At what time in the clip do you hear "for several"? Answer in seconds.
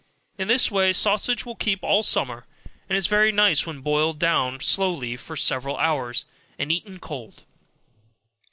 5.15-5.77